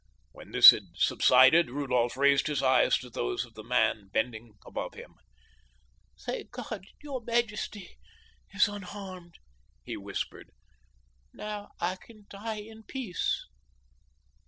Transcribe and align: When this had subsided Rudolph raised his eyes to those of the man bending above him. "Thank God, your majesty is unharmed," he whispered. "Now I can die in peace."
When 0.31 0.49
this 0.49 0.71
had 0.71 0.85
subsided 0.97 1.69
Rudolph 1.69 2.17
raised 2.17 2.47
his 2.47 2.63
eyes 2.63 2.97
to 2.97 3.09
those 3.11 3.45
of 3.45 3.53
the 3.53 3.61
man 3.63 4.09
bending 4.11 4.55
above 4.65 4.95
him. 4.95 5.13
"Thank 6.25 6.49
God, 6.49 6.87
your 7.03 7.21
majesty 7.21 7.99
is 8.51 8.67
unharmed," 8.67 9.35
he 9.83 9.95
whispered. 9.97 10.49
"Now 11.33 11.69
I 11.79 11.97
can 11.97 12.25
die 12.31 12.61
in 12.61 12.81
peace." 12.81 13.45